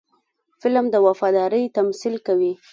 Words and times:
فلم 0.61 0.85
د 0.93 0.95
وفادارۍ 1.07 1.63
تمثیل 1.77 2.15
کوي 2.27 2.53